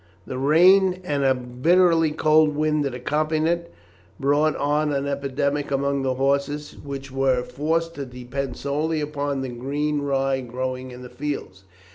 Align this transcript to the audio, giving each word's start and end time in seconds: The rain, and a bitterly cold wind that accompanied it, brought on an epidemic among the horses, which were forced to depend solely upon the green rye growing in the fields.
The 0.25 0.39
rain, 0.39 0.99
and 1.03 1.23
a 1.23 1.35
bitterly 1.35 2.09
cold 2.09 2.55
wind 2.55 2.83
that 2.85 2.95
accompanied 2.95 3.47
it, 3.51 3.73
brought 4.19 4.55
on 4.55 4.91
an 4.91 5.05
epidemic 5.05 5.69
among 5.69 6.01
the 6.01 6.15
horses, 6.15 6.75
which 6.75 7.11
were 7.11 7.43
forced 7.43 7.93
to 7.93 8.05
depend 8.07 8.57
solely 8.57 8.99
upon 8.99 9.41
the 9.41 9.49
green 9.49 10.01
rye 10.01 10.41
growing 10.41 10.89
in 10.89 11.03
the 11.03 11.09
fields. 11.09 11.65